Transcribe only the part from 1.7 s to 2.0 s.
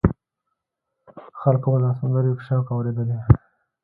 به دا